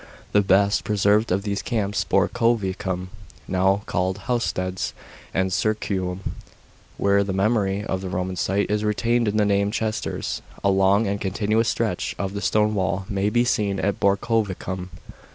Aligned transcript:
The 0.31 0.41
best 0.41 0.83
preserved 0.83 1.31
of 1.31 1.43
these 1.43 1.61
camps 1.61 2.01
are 2.03 2.07
Borcovicium 2.27 3.09
(now 3.47 3.83
called 3.85 4.21
Housesteads) 4.25 4.93
and 5.31 5.51
Cilurimm, 5.51 6.21
where 6.97 7.23
the 7.23 7.33
memory 7.33 7.83
of 7.83 8.01
the 8.01 8.07
Koman 8.07 8.35
site 8.35 8.71
is 8.71 8.83
retained 8.83 9.27
in 9.27 9.37
the 9.37 9.45
name" 9.45 9.69
Chesters." 9.71 10.41
A 10.63 10.71
long 10.71 11.05
and 11.05 11.21
continuous 11.21 11.69
stretch 11.69 12.15
of 12.17 12.33
the 12.33 12.41
stone 12.41 12.73
wall 12.73 13.05
may 13.09 13.29
be 13.29 13.45
seen 13.45 13.79
at 13.79 13.99
Borcovicium. 13.99 14.89